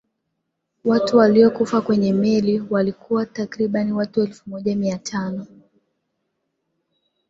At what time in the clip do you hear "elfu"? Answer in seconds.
4.21-4.49